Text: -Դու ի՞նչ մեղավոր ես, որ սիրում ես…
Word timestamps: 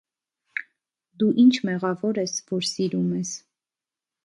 -Դու 1.23 1.27
ի՞նչ 1.43 1.51
մեղավոր 1.69 2.21
ես, 2.23 2.35
որ 2.55 2.67
սիրում 2.73 3.15
ես… 3.21 3.37